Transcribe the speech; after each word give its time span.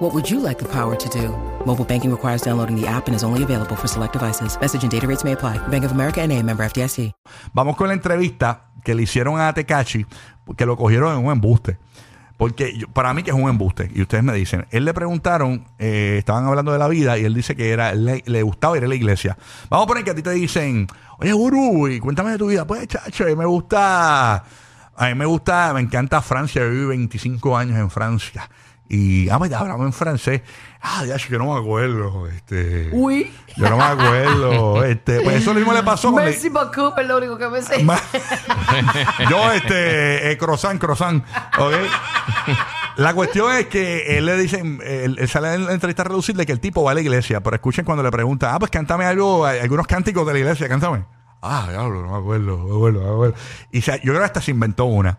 What 0.00 0.14
would 0.14 0.30
you 0.30 0.40
like 0.40 0.58
the 0.58 0.68
power 0.68 0.96
to 0.96 1.08
do? 1.10 1.28
Mobile 1.66 1.84
banking 1.84 2.10
requires 2.10 2.40
downloading 2.42 2.74
the 2.80 2.86
app 2.88 3.06
and 3.08 3.14
is 3.14 3.22
only 3.22 3.42
available 3.42 3.76
for 3.76 3.86
select 3.86 4.14
devices. 4.14 4.58
Message 4.60 4.82
and 4.82 4.90
data 4.90 5.06
rates 5.06 5.24
may 5.24 5.32
apply. 5.32 5.58
Bank 5.68 5.84
of 5.84 5.92
America 5.92 6.22
and 6.22 6.32
a 6.32 6.42
member 6.42 6.64
FDIC. 6.64 7.12
Vamos 7.52 7.76
con 7.76 7.88
la 7.88 7.94
entrevista 7.94 8.70
que 8.82 8.94
le 8.94 9.02
hicieron 9.02 9.38
a 9.38 9.52
Tecachi, 9.52 10.06
que 10.56 10.64
lo 10.64 10.76
cogieron 10.78 11.12
en 11.18 11.26
un 11.26 11.30
embuste. 11.32 11.78
Porque 12.38 12.74
yo- 12.78 12.88
para 12.88 13.12
mí 13.12 13.22
que 13.22 13.30
es 13.30 13.36
un 13.36 13.50
embuste. 13.50 13.90
Y 13.94 14.00
ustedes 14.00 14.24
me 14.24 14.32
dicen, 14.32 14.66
él 14.70 14.86
le 14.86 14.94
preguntaron, 14.94 15.66
eh, 15.78 16.16
estaban 16.18 16.46
hablando 16.46 16.72
de 16.72 16.78
la 16.78 16.88
vida 16.88 17.18
y 17.18 17.26
él 17.26 17.34
dice 17.34 17.54
que 17.54 17.70
era 17.70 17.92
le, 17.94 18.22
le 18.24 18.42
gustaba 18.42 18.78
ir 18.78 18.84
a 18.84 18.88
la 18.88 18.94
iglesia. 18.94 19.36
Vamos 19.68 19.84
a 19.84 19.86
poner 19.88 20.04
que 20.04 20.12
a 20.12 20.14
ti 20.14 20.22
te 20.22 20.30
dicen, 20.30 20.86
oye, 21.18 21.32
Guru, 21.34 21.88
y 21.88 22.00
cuéntame 22.00 22.30
de 22.30 22.38
tu 22.38 22.46
vida. 22.46 22.66
Pues, 22.66 22.88
chacho, 22.88 23.24
me 23.36 23.44
gusta, 23.44 24.36
a 24.96 25.06
mí 25.08 25.14
me 25.14 25.26
gusta, 25.26 25.72
me 25.74 25.80
encanta 25.80 26.22
Francia. 26.22 26.62
Yo 26.62 26.70
viví 26.70 26.86
25 26.86 27.54
años 27.54 27.78
en 27.78 27.90
Francia. 27.90 28.48
Y, 28.92 29.28
ah, 29.28 29.36
hablamos 29.36 29.86
en 29.86 29.92
francés. 29.92 30.42
Ah, 30.82 31.04
ya, 31.06 31.16
yo 31.16 31.38
no 31.38 31.54
me 31.54 31.60
acuerdo. 31.60 32.26
Este, 32.26 32.88
Uy. 32.92 33.32
Yo 33.56 33.70
no 33.70 33.76
me 33.76 33.84
acuerdo. 33.84 34.84
Este, 34.90 35.20
pues 35.20 35.36
eso 35.36 35.54
mismo 35.54 35.72
le 35.72 35.84
pasó 35.84 36.10
con 36.12 36.24
Merci 36.24 36.48
beaucoup, 36.48 36.98
es 36.98 37.06
lo 37.06 37.18
único 37.18 37.38
que 37.38 37.48
me 37.48 37.62
sé. 37.62 37.86
Yo, 39.30 39.52
este, 39.52 40.32
eh, 40.32 40.36
croissant, 40.38 40.80
croissant. 40.80 41.22
¿ok? 41.58 41.72
La 42.96 43.14
cuestión 43.14 43.52
es 43.54 43.66
que 43.66 44.18
él 44.18 44.26
le 44.26 44.36
dicen, 44.36 44.80
él, 44.84 45.16
él 45.20 45.28
sale 45.28 45.54
en 45.54 45.66
la 45.66 45.72
entrevista 45.72 46.02
reducirle 46.02 46.44
que 46.44 46.52
el 46.52 46.58
tipo 46.60 46.82
va 46.82 46.90
a 46.90 46.94
la 46.94 47.00
iglesia, 47.00 47.40
pero 47.42 47.54
escuchen 47.54 47.84
cuando 47.84 48.02
le 48.02 48.10
pregunta, 48.10 48.52
ah, 48.52 48.58
pues 48.58 48.72
cántame 48.72 49.04
algo, 49.04 49.46
algunos 49.46 49.86
cánticos 49.86 50.26
de 50.26 50.32
la 50.32 50.38
iglesia, 50.40 50.68
cántame. 50.68 51.04
Ah, 51.42 51.66
diablo, 51.70 52.02
no 52.02 52.10
me 52.12 52.18
acuerdo, 52.18 52.56
no 52.58 52.64
me 52.66 52.74
acuerdo, 52.74 53.00
no 53.00 53.06
me 53.06 53.12
acuerdo. 53.14 53.34
Y 53.70 53.80
se- 53.82 53.98
yo 53.98 54.12
creo 54.12 54.18
que 54.18 54.24
hasta 54.24 54.40
se 54.42 54.50
inventó 54.50 54.86
una. 54.86 55.18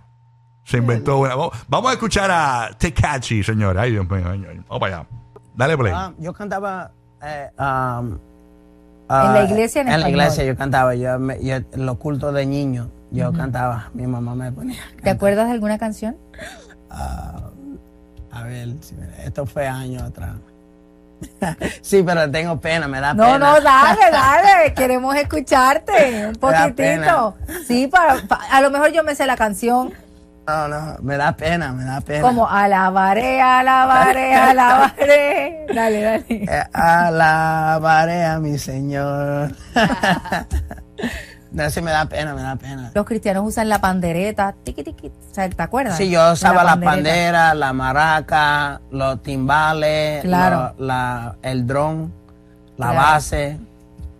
Se 0.71 0.77
inventó 0.77 1.17
una. 1.19 1.35
Vamos, 1.67 1.89
a 1.89 1.93
escuchar 1.93 2.31
a 2.31 2.69
Tecachi, 2.77 3.43
señora. 3.43 3.81
Ay, 3.81 3.91
Dios 3.91 4.09
mío. 4.09 4.23
ay, 4.25 4.45
ay. 4.49 4.57
Vamos 4.69 4.79
para 4.79 4.97
allá. 4.99 5.07
Dale 5.53 5.77
play. 5.77 5.91
Ah, 5.93 6.13
yo 6.17 6.31
cantaba 6.33 6.91
eh, 7.21 7.49
um, 7.59 8.13
En 8.13 8.19
ah, 9.09 9.31
la 9.33 9.43
iglesia 9.43 9.81
en 9.81 9.87
la 9.87 9.95
español. 9.97 10.19
iglesia 10.19 10.43
yo 10.45 10.55
cantaba. 10.55 10.95
Yo, 10.95 11.17
yo- 11.41 11.55
en 11.55 11.85
los 11.85 11.97
cultos 11.97 12.33
de 12.33 12.45
niños 12.45 12.87
yo 13.11 13.33
cantaba. 13.33 13.89
Mi 13.93 14.07
mamá 14.07 14.33
me 14.33 14.49
ponía. 14.53 14.79
¿Te 15.03 15.09
acuerdas 15.09 15.47
de 15.47 15.51
alguna 15.51 15.77
canción? 15.77 16.15
A 16.89 18.43
ver, 18.43 18.69
si 18.79 18.95
me- 18.95 19.25
esto 19.25 19.45
fue 19.45 19.67
años 19.67 20.03
atrás. 20.03 20.31
sí, 21.81 22.01
pero 22.01 22.31
tengo 22.31 22.59
pena, 22.59 22.87
me 22.87 22.99
da 23.01 23.13
No, 23.13 23.25
pena. 23.25 23.37
no, 23.39 23.61
dale, 23.61 23.99
dale. 24.11 24.73
Queremos 24.73 25.13
escucharte 25.15 26.27
un 26.29 26.35
poquitito. 26.35 27.35
Sí, 27.67 27.87
para, 27.87 28.21
pa- 28.25 28.39
a 28.49 28.61
lo 28.61 28.71
mejor 28.71 28.91
yo 28.93 29.03
me 29.03 29.15
sé 29.15 29.25
la 29.27 29.35
canción. 29.35 29.93
No, 30.47 30.67
no, 30.67 30.95
me 31.01 31.17
da 31.17 31.31
pena, 31.37 31.71
me 31.71 31.83
da 31.85 32.01
pena. 32.01 32.21
Como 32.27 32.49
alabaré, 32.49 33.39
alabaré, 33.41 34.33
alabaré. 34.49 35.65
Dale, 35.73 36.01
dale. 36.01 36.25
Eh, 36.29 36.63
alabaré 36.73 38.25
a 38.25 38.39
mi 38.39 38.57
Señor. 38.57 39.51
no, 41.51 41.69
sí 41.69 41.81
me 41.81 41.91
da 41.91 42.05
pena, 42.05 42.33
me 42.33 42.41
da 42.41 42.55
pena. 42.55 42.91
Los 42.93 43.05
cristianos 43.05 43.43
usan 43.45 43.69
la 43.69 43.79
pandereta. 43.79 44.55
Tiqui, 44.63 44.83
tiqui. 44.83 45.07
O 45.07 45.33
sea, 45.33 45.49
¿Te 45.49 45.61
acuerdas? 45.63 45.95
Sí, 45.95 46.09
yo 46.09 46.31
usaba 46.33 46.63
la 46.63 46.71
pandereta. 46.71 46.91
pandera, 46.91 47.53
la 47.53 47.73
maraca, 47.73 48.81
los 48.91 49.21
timbales, 49.21 50.23
Claro. 50.23 50.73
lo- 50.77 50.85
la, 50.87 51.35
el 51.43 51.67
dron, 51.67 52.11
la 52.77 52.91
Claro. 52.91 53.01
base. 53.11 53.59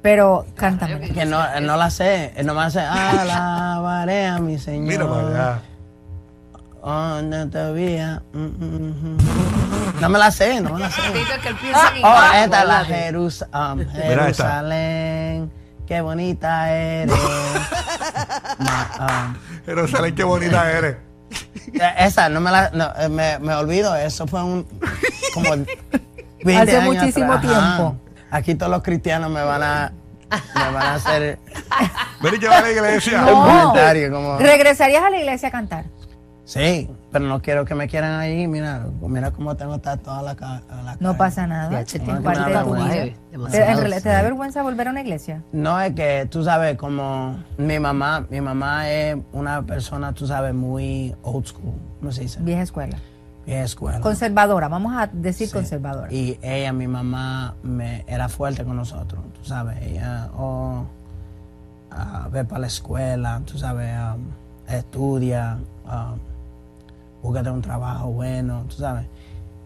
Pero 0.02 0.46
cántame. 0.56 1.10
Que 1.12 1.26
no, 1.26 1.40
no 1.62 1.78
la 1.78 1.90
sé, 1.90 2.34
no 2.44 2.54
me 2.56 2.62
hace 2.62 2.80
alabaré 2.82 4.28
a 4.28 4.40
mi 4.40 4.58
Señor. 4.58 4.88
Mira 4.88 5.08
para 5.08 5.28
allá. 5.28 5.60
¿Dónde 6.84 7.46
te 7.48 7.72
veía? 7.72 8.22
Mm, 8.34 8.40
mm, 8.40 9.14
mm. 9.14 9.18
No 10.02 10.10
me 10.10 10.18
la 10.18 10.32
sé, 10.32 10.60
no 10.62 10.74
me 10.74 10.80
la 10.80 10.90
sé. 10.90 11.02
En 11.06 12.04
Oh, 12.04 12.24
esta 12.36 12.62
es 12.62 12.68
la. 12.68 12.86
Jerus- 12.86 13.46
um. 13.54 13.86
Jerusalén. 13.92 15.52
Qué 15.88 16.02
bonita 16.02 16.72
eres. 16.72 17.14
Ma- 18.60 18.90
um, 19.28 19.36
Jerusalén, 19.66 20.16
qué 20.16 20.24
bonita 20.24 20.72
eres. 20.72 20.96
eh, 21.74 21.94
esa, 22.00 22.30
no 22.30 22.40
me 22.42 22.50
la. 22.50 22.70
No, 22.72 22.92
eh, 22.98 23.10
me, 23.10 23.38
me 23.40 23.54
olvido, 23.54 23.96
eso 23.96 24.26
fue 24.26 24.42
un. 24.44 24.66
Como 25.34 25.50
20 26.44 26.58
Hace 26.58 26.78
años 26.78 26.96
muchísimo 26.96 27.34
atrás. 27.34 27.54
Ajá. 27.54 27.76
tiempo. 27.78 27.96
Aquí 28.32 28.56
todos 28.56 28.72
los 28.72 28.82
cristianos 28.82 29.30
me 29.30 29.44
van 29.44 29.62
a. 29.62 29.92
Me 30.56 30.72
van 30.72 30.84
a 30.88 30.94
hacer 30.96 31.38
Ven 32.22 32.36
y 32.36 32.40
que 32.40 32.48
va 32.48 32.60
a 32.60 32.62
la 32.62 32.72
iglesia. 32.72 33.22
un 33.26 33.34
comentario 33.46 34.12
como. 34.12 34.38
¿Regresarías 34.40 35.04
a 35.04 35.10
la 35.10 35.18
iglesia 35.20 35.50
a 35.50 35.52
cantar? 35.52 35.86
Sí, 36.44 36.90
pero 37.12 37.26
no 37.26 37.42
quiero 37.42 37.66
que 37.66 37.76
me 37.76 37.88
quieran 37.88 38.20
ahí. 38.20 38.48
Mira, 38.48 38.86
mira 39.02 39.32
cómo 39.32 39.56
tengo 39.56 39.78
toda 39.80 40.22
la, 40.22 40.34
la 40.34 40.98
No 41.00 41.10
cara. 41.10 41.18
pasa 41.18 41.48
nada. 41.48 41.70
Parte 41.70 42.00
de 42.00 42.06
tu 42.06 42.12
vida. 42.76 42.88
¿Te, 42.90 43.16
demasiado, 43.32 43.72
en 43.72 43.78
realidad, 43.78 44.02
¿te 44.02 44.10
da 44.10 44.22
vergüenza 44.22 44.64
volver 44.64 44.88
a 44.88 44.92
una 44.92 45.02
iglesia? 45.02 45.44
No 45.54 45.80
es 45.80 45.94
que 45.94 46.28
tú 46.30 46.44
sabes 46.44 46.78
como 46.78 47.38
mi 47.58 47.80
mamá, 47.80 48.26
mi 48.30 48.42
mamá 48.42 48.90
es 48.90 49.18
una 49.32 49.62
persona, 49.62 50.14
tú 50.14 50.28
sabes, 50.28 50.54
muy 50.54 51.16
old 51.22 51.46
school, 51.46 51.74
¿cómo 52.00 52.12
se 52.12 52.22
dice? 52.24 52.40
Vieja 52.42 52.64
escuela. 52.64 52.98
Vieja 53.46 53.64
escuela. 53.64 54.00
Conservadora, 54.02 54.68
vamos 54.68 54.94
a 54.96 55.08
decir 55.08 55.48
Sí. 55.48 55.54
conservadora. 55.54 56.12
Y 56.12 56.38
ella, 56.42 56.74
mi 56.74 56.88
mamá, 56.88 57.56
me, 57.64 58.04
era 58.08 58.28
fuerte 58.30 58.66
con 58.66 58.76
nosotros, 58.76 59.22
tú 59.40 59.46
sabes. 59.46 59.78
Ella, 59.84 60.30
oh, 60.36 60.86
ah, 61.92 62.28
ve 62.32 62.44
para 62.46 62.62
la 62.62 62.68
escuela, 62.68 63.42
tú 63.46 63.58
sabes, 63.58 63.96
um, 64.16 64.26
estudia, 64.74 65.58
búscate 67.22 67.50
un 67.50 67.62
trabajo 67.62 68.08
bueno, 68.12 68.64
tú 68.68 68.76
sabes. 68.78 69.06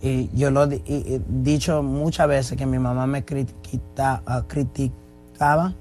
Y 0.01 0.29
yo 0.37 0.51
lo 0.51 0.63
he 0.65 1.21
dicho 1.29 1.81
muchas 1.81 2.27
veces 2.27 2.57
que 2.57 2.65
mi 2.65 2.77
mamá 2.79 3.07
me 3.07 3.23
critiquita- 3.25 4.21
ah, 4.25 4.43
criticaba 4.47 5.73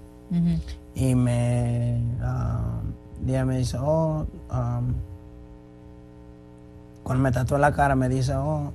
y 0.95 1.15
me, 1.15 2.01
um, 2.21 3.29
ella 3.29 3.45
me 3.45 3.59
dice, 3.59 3.77
oh, 3.81 4.25
um, 4.51 4.95
cuando 7.03 7.23
me 7.23 7.33
tatuó 7.33 7.59
la 7.59 7.73
cara 7.73 7.95
me 7.95 8.09
dice, 8.09 8.35
oh, 8.35 8.73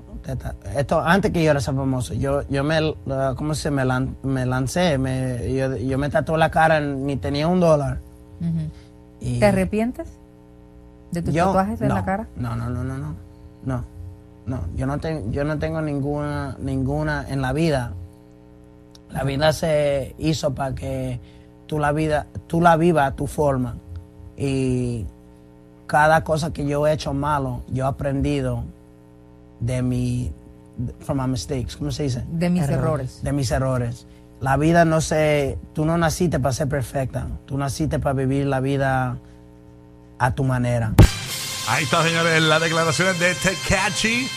esto 0.76 1.00
antes 1.02 1.32
que 1.32 1.44
yo 1.44 1.50
era 1.52 1.62
famoso, 1.62 2.14
yo, 2.14 2.48
yo 2.50 2.64
me, 2.64 2.90
uh, 2.90 2.96
¿cómo 3.36 3.56
se 3.56 3.72
me, 3.72 3.84
lan- 3.86 4.16
me 4.22 4.46
lancé? 4.46 4.98
Me, 5.00 5.52
yo, 5.54 5.76
yo 5.78 5.98
me 5.98 6.10
tatué 6.10 6.38
la 6.38 6.52
cara, 6.52 6.80
ni 6.80 7.16
tenía 7.18 7.48
un 7.48 7.60
dólar. 7.60 8.00
Y 9.22 9.40
¿Te 9.40 9.46
arrepientes 9.48 10.08
de 11.12 11.22
tus 11.22 11.34
yo- 11.34 11.46
tatuajes 11.48 11.82
en 11.82 11.88
no, 11.90 11.96
la 11.96 12.06
cara? 12.06 12.28
No, 12.36 12.56
no, 12.56 12.70
no, 12.70 12.84
no, 12.84 12.98
no, 12.98 13.16
no, 13.66 13.84
no, 14.46 14.60
yo 14.76 14.86
no, 14.86 14.98
tengo 15.00 15.32
yo 15.32 15.44
no 15.44 15.60
tengo 15.60 15.82
ninguna, 15.82 16.56
ninguna 16.60 17.26
en 17.30 17.42
la 17.42 17.54
vida. 17.54 17.94
La 19.12 19.24
vida 19.24 19.54
se 19.54 20.16
hizo 20.20 20.54
para 20.54 20.76
que 20.76 21.20
tú 21.68 21.80
la 21.80 21.92
vida, 21.92 22.28
tú 22.48 22.62
la 22.62 22.78
vivas 22.78 23.12
a 23.12 23.16
tu 23.16 23.28
forma. 23.28 23.76
Y 24.38 25.06
cada 25.88 26.24
cosa 26.24 26.54
que 26.54 26.66
yo 26.66 26.86
he 26.88 26.94
hecho 26.94 27.14
malo, 27.14 27.64
yo 27.72 27.86
he 27.86 27.88
aprendido 27.88 28.64
de 29.60 29.82
mi, 29.82 30.32
from 31.00 31.20
my 31.22 31.28
mistakes, 31.28 31.76
¿cómo 31.76 31.92
se 31.92 32.04
dice? 32.04 32.24
De 32.32 32.50
mis 32.50 32.70
errores. 32.70 33.22
de 33.24 33.34
mis 33.34 33.52
errores. 33.52 34.06
La 34.40 34.56
vida 34.58 34.86
no 34.86 35.02
se, 35.02 35.58
tú 35.74 35.86
no 35.86 35.98
naciste 35.98 36.40
para 36.40 36.54
ser 36.54 36.70
perfecta, 36.70 37.28
tú 37.46 37.58
naciste 37.58 38.00
para 38.00 38.14
vivir 38.14 38.46
la 38.46 38.62
vida 38.62 39.18
a 40.20 40.32
tu 40.32 40.44
manera. 40.44 40.94
Ahí 41.68 41.84
está, 41.84 42.04
señores, 42.04 42.42
las 42.42 42.62
declaraciones 42.62 43.20
de 43.20 43.36
Tecachi. 43.36 44.30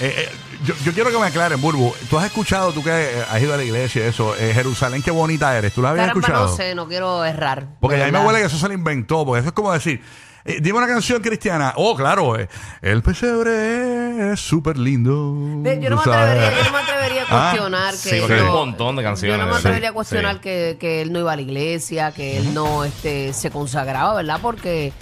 Eh, 0.00 0.14
eh, 0.16 0.28
yo, 0.64 0.74
yo 0.84 0.92
quiero 0.92 1.10
que 1.10 1.18
me 1.18 1.26
aclaren, 1.26 1.60
Burbu. 1.60 1.92
Tú 2.08 2.18
has 2.18 2.26
escuchado, 2.26 2.72
tú 2.72 2.82
que 2.84 2.90
eh, 2.90 3.24
has 3.30 3.40
ido 3.40 3.54
a 3.54 3.56
la 3.56 3.64
iglesia, 3.64 4.04
y 4.04 4.08
eso, 4.08 4.36
eh, 4.36 4.52
Jerusalén, 4.54 5.02
qué 5.02 5.10
bonita 5.10 5.56
eres. 5.56 5.72
¿Tú 5.72 5.82
la 5.82 5.90
habías 5.90 6.06
Caramba, 6.06 6.20
escuchado? 6.26 6.48
no 6.50 6.56
sé, 6.56 6.74
no 6.74 6.86
quiero 6.88 7.24
errar. 7.24 7.66
Porque 7.80 8.02
a 8.02 8.06
mí 8.06 8.12
me 8.12 8.20
huele 8.20 8.40
que 8.40 8.46
eso 8.46 8.58
se 8.58 8.68
lo 8.68 8.74
inventó, 8.74 9.24
porque 9.24 9.40
eso 9.40 9.48
es 9.48 9.54
como 9.54 9.72
decir, 9.72 10.02
eh, 10.44 10.58
dime 10.62 10.78
una 10.78 10.86
canción 10.86 11.20
cristiana. 11.20 11.72
Oh, 11.76 11.96
claro, 11.96 12.38
eh, 12.38 12.48
el 12.82 13.02
pesebre 13.02 13.50
es 13.50 13.97
súper 14.36 14.78
lindo. 14.78 15.10
Yo 15.12 15.90
no, 15.90 15.96
me 15.96 16.02
sabes. 16.04 16.06
atrevería, 16.06 16.58
yo 16.58 16.64
no 16.64 16.72
me 16.72 16.78
atrevería 16.78 17.22
a 17.22 17.26
Ah, 17.30 17.50
cuestionar 17.50 17.94
sí, 17.94 18.10
que 18.10 18.18
porque 18.20 18.34
él 18.34 18.40
hay 18.40 18.46
no- 18.46 18.52
un 18.52 18.68
montón 18.68 18.96
de 18.96 19.02
canciones. 19.02 19.36
Yo 19.38 19.42
no 19.42 19.46
me 19.48 19.54
Sí, 19.54 19.58
atrevería 19.60 19.88
a 19.88 19.92
cuestionar 19.92 20.34
sí. 20.36 20.40
que, 20.42 20.76
que 20.80 21.02
él 21.02 21.12
no 21.12 21.18
iba 21.20 21.32
a 21.32 21.36
la 21.36 21.42
iglesia, 21.42 22.12
que 22.12 22.38
él 22.38 22.54
no 22.54 22.84
este, 22.84 23.32
se 23.32 23.50
consagraba, 23.50 24.14
¿verdad? 24.14 24.38
Porque 24.42 24.92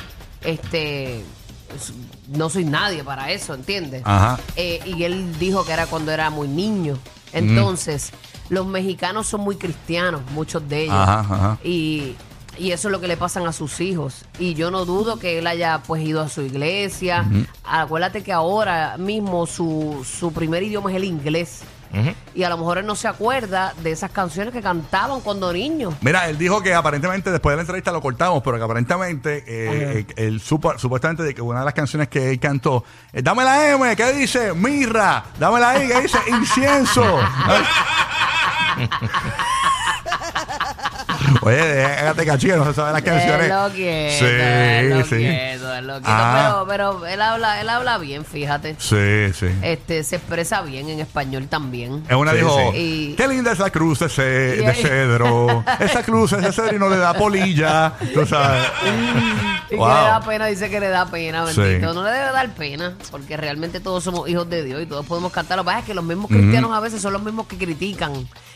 este 0.44 1.16
s- 1.74 1.92
no 2.28 2.48
soy 2.50 2.64
nadie 2.64 3.02
para 3.04 3.30
eso, 3.32 3.54
¿entiendes? 3.54 4.02
Ajá. 4.04 4.38
Eh, 4.56 4.80
y 4.86 5.04
él 5.04 5.38
dijo 5.38 5.64
que 5.64 5.72
era 5.72 5.86
cuando 5.86 6.12
era 6.12 6.30
muy 6.30 6.48
niño. 6.48 6.96
Entonces, 7.32 8.12
los 8.48 8.66
mexicanos 8.66 9.26
son 9.26 9.40
muy 9.42 9.56
cristianos, 9.56 10.22
muchos 10.32 10.66
de 10.68 10.82
ellos. 10.84 10.94
Ajá, 10.96 11.20
ajá. 11.20 11.58
Y 11.64 12.14
Y 12.58 12.72
eso 12.72 12.88
es 12.88 12.92
lo 12.92 13.00
que 13.00 13.08
le 13.08 13.16
pasan 13.16 13.46
a 13.46 13.52
sus 13.52 13.80
hijos. 13.80 14.24
Y 14.38 14.54
yo 14.54 14.70
no 14.70 14.84
dudo 14.84 15.18
que 15.18 15.38
él 15.38 15.46
haya 15.46 15.80
pues 15.86 16.02
ido 16.02 16.20
a 16.22 16.28
su 16.28 16.42
iglesia. 16.42 17.24
Acuérdate 17.64 18.22
que 18.22 18.32
ahora 18.32 18.96
mismo 18.98 19.46
su, 19.46 20.04
su 20.08 20.32
primer 20.32 20.62
idioma 20.62 20.90
es 20.90 20.96
el 20.96 21.04
inglés. 21.04 21.62
Y 22.34 22.42
a 22.42 22.50
lo 22.50 22.58
mejor 22.58 22.76
él 22.76 22.84
no 22.84 22.94
se 22.94 23.08
acuerda 23.08 23.72
de 23.82 23.90
esas 23.90 24.10
canciones 24.10 24.52
que 24.52 24.60
cantaban 24.60 25.22
cuando 25.22 25.50
niño. 25.50 25.94
Mira, 26.02 26.28
él 26.28 26.36
dijo 26.36 26.60
que 26.60 26.74
aparentemente 26.74 27.30
después 27.30 27.52
de 27.52 27.56
la 27.56 27.62
entrevista 27.62 27.90
lo 27.90 28.02
cortamos, 28.02 28.42
pero 28.42 28.58
que 28.58 28.64
aparentemente 28.64 29.38
eh, 29.46 30.00
eh, 30.00 30.06
él 30.16 30.42
supo- 30.42 30.76
supuestamente 30.78 31.22
de 31.22 31.34
que 31.34 31.40
una 31.40 31.60
de 31.60 31.64
las 31.64 31.72
canciones 31.72 32.08
que 32.08 32.32
él 32.32 32.38
cantó, 32.38 32.84
eh, 33.14 33.22
dame 33.22 33.44
la 33.44 33.70
M, 33.70 33.96
¿qué 33.96 34.12
dice? 34.12 34.52
Mirra, 34.52 35.24
dame 35.38 35.58
la 35.58 35.82
I, 35.82 35.88
¿qué 35.88 36.00
dice? 36.02 36.18
Incienso. 36.28 37.02
Oye, 41.42 41.56
déjate 41.56 42.26
cachillo, 42.26 42.56
no 42.56 42.64
se 42.66 42.74
sabe 42.74 42.92
las 42.92 43.02
canciones. 43.02 43.48
Lo 43.48 43.70
quieto, 43.70 44.26
Sí, 44.26 44.88
lo 44.88 45.04
sí. 45.04 45.16
quieto, 45.16 45.65
Ah. 46.04 46.64
Pero, 46.66 46.66
pero 47.00 47.06
él 47.06 47.20
habla, 47.22 47.60
él 47.60 47.68
habla 47.68 47.98
bien, 47.98 48.24
fíjate. 48.24 48.76
Sí, 48.78 49.32
sí. 49.34 49.46
Este, 49.62 50.02
se 50.04 50.16
expresa 50.16 50.62
bien 50.62 50.88
en 50.88 51.00
español 51.00 51.48
también. 51.48 52.04
Es 52.08 52.14
una 52.16 52.32
Sí, 52.32 52.36
dijo, 52.38 52.58
sí. 52.72 52.78
Y- 52.78 53.14
qué 53.16 53.28
linda 53.28 53.52
esa 53.52 53.70
cruz 53.70 53.98
de, 54.00 54.08
ce- 54.08 54.74
cedro. 54.74 55.64
Esa 55.80 56.02
cruz 56.02 56.32
es 56.32 56.42
de 56.42 56.52
cedro 56.52 56.76
y 56.76 56.78
no 56.78 56.88
le 56.88 56.96
da 56.96 57.14
polilla. 57.14 57.92
Tú 58.14 58.26
sabes. 58.26 58.62
Y 59.70 59.74
Wow. 59.76 59.88
que 59.88 59.94
le 59.94 60.00
da 60.08 60.20
pena, 60.20 60.46
dice 60.46 60.70
que 60.70 60.78
le 60.80 60.88
da 60.88 61.06
pena, 61.06 61.46
Sí. 61.52 61.60
bendito. 61.60 61.92
No 61.92 62.04
le 62.04 62.10
debe 62.10 62.32
dar 62.32 62.48
pena, 62.54 62.94
porque 63.10 63.36
realmente 63.36 63.80
todos 63.80 64.04
somos 64.04 64.28
hijos 64.28 64.48
de 64.48 64.62
Dios 64.62 64.80
y 64.82 64.86
todos 64.86 65.04
podemos 65.06 65.32
cantar. 65.32 65.56
Lo 65.58 65.64
que 65.64 65.66
pasa 65.66 65.78
es 65.80 65.84
que 65.86 65.94
los 65.94 66.04
mismos 66.04 66.28
cristianos 66.30 66.72
a 66.72 66.80
veces 66.80 67.02
son 67.02 67.12
los 67.12 67.22
mismos 67.22 67.46
que 67.46 67.56
critican. 67.56 68.12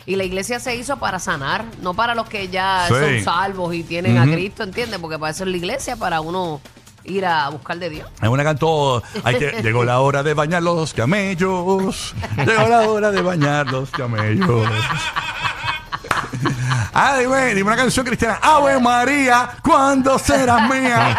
Y 0.07 0.17
la 0.17 0.25
iglesia 0.25 0.61
se 0.61 0.77
hizo 0.77 0.99
para 0.99 1.19
sanar, 1.19 1.65
no 1.83 1.95
para 1.95 2.15
los 2.15 2.29
que 2.29 2.49
ya 2.49 2.87
Sí. 2.89 2.95
son 2.95 3.25
salvos 3.25 3.75
y 3.75 3.83
tienen 3.83 4.19
a. 4.19 4.25
Cristo, 4.31 4.63
¿entiendes? 4.63 4.99
Porque 5.01 5.19
para 5.19 5.33
eso 5.33 5.43
es 5.45 5.51
la 5.51 5.57
iglesia, 5.57 5.97
para 5.97 6.21
uno 6.21 6.61
ir 7.05 7.27
a 7.27 7.49
buscar 7.49 7.79
de 7.79 7.91
Dios. 7.91 8.09
Es 8.21 8.29
una 8.29 8.45
cantó, 8.45 9.03
llegó 9.63 9.85
la 9.85 10.01
hora 10.01 10.23
de 10.23 10.35
bañar 10.35 10.63
los 10.63 10.93
camellos. 10.95 12.15
Llegó 12.37 12.69
la 12.69 12.81
hora 12.83 13.11
de 13.11 13.23
bañar 13.23 13.67
los 13.71 13.91
camellos. 13.91 14.69
Ah, 16.93 17.19
dime, 17.19 17.55
dime 17.55 17.69
una 17.69 17.77
canción 17.77 18.05
cristiana. 18.05 18.39
Ave 18.43 18.81
María, 18.81 19.51
¿cuándo 19.63 20.19
serás 20.19 20.69
mía? 20.69 21.17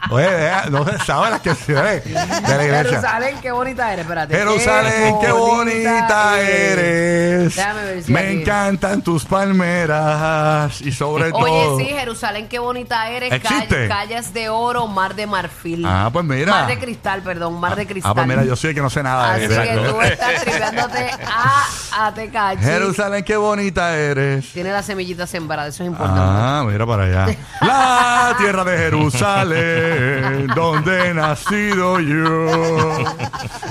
Oye, 0.10 0.30
deja- 0.30 0.70
no 0.70 0.86
se 0.86 0.98
sabe 1.00 1.30
las 1.32 1.42
canciones 1.42 2.04
de 2.04 2.12
la 2.14 2.64
iglesia. 2.64 2.84
Jerusalén, 2.84 3.36
qué 3.42 3.52
bonita 3.52 3.92
eres, 3.94 4.04
espérate. 4.06 4.36
Jerusalén, 4.38 5.16
qué 5.22 5.32
bonita 5.32 6.42
eres. 6.42 7.56
Déjame 7.56 7.86
ver 7.86 8.04
si 8.04 8.12
Me 8.12 8.20
aquí- 8.20 8.42
encantan 8.42 9.02
tus 9.02 9.26
palmeras 9.26 10.82
y 10.82 10.92
sobre 10.92 11.32
todo. 11.32 11.40
Oye, 11.76 11.86
sí, 11.86 11.90
Jerusalén, 11.92 12.48
qué 12.50 12.60
bonita 12.60 13.10
eres. 13.10 13.42
Calle- 13.42 13.88
calles 13.88 14.34
de 14.34 14.50
oro, 14.50 14.88
mar 14.88 15.16
de 15.16 15.26
marfil. 15.26 15.86
Ah, 15.88 16.10
pues 16.12 16.26
mira. 16.26 16.52
Mar 16.52 16.68
de 16.68 16.78
cristal, 16.80 17.22
perdón, 17.22 17.60
mar 17.60 17.76
de 17.76 17.88
cristal. 17.88 18.12
Ah, 18.12 18.16
pues 18.16 18.28
mira, 18.28 18.44
yo 18.44 18.56
sé 18.56 18.74
que 18.76 18.82
no 18.82 18.90
sé 18.90 19.02
nada 19.04 19.36
de 19.38 19.46
Así 19.46 19.56
que 19.56 19.74
eso. 19.74 19.94
tú 19.94 20.02
estás 20.02 20.42
tripeándote 20.44 21.10
a, 21.26 22.06
a 22.08 22.14
Tecachi. 22.14 22.62
Jerusalén, 22.64 23.24
qué 23.24 23.38
bonita 23.38 23.96
eres. 23.98 24.52
Tiene 24.52 24.72
la 24.72 24.84
semillita 24.84 25.26
sembrada, 25.28 25.68
eso 25.70 25.84
es 25.84 25.88
importante. 25.90 26.22
Ah, 26.24 26.64
mira 26.68 26.86
para 26.86 27.04
allá. 27.04 27.36
La 27.66 28.36
tierra 28.38 28.64
de 28.64 28.78
Jerusalén, 28.78 30.48
donde 30.56 31.10
he 31.10 31.14
nacido 31.14 32.00
yo. 32.00 32.98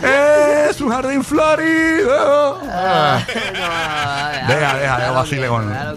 Es 0.03 0.81
un 0.81 0.91
jardín 0.91 1.23
florido. 1.23 2.61
Ah, 2.71 3.21
no, 3.29 3.61
no, 3.61 4.49
Deja, 4.49 4.75
deja, 4.75 4.99
deja 4.99 4.99
déjalo 4.99 5.21